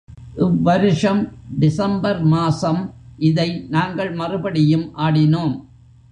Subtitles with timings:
[0.35, 1.19] இவ்வருஷம்
[1.59, 2.79] December மாசம்
[3.17, 5.53] இதை நாங்கள் மறுபடியும் ஆடினோம்.